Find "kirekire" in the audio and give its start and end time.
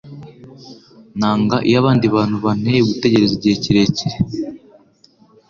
3.63-4.17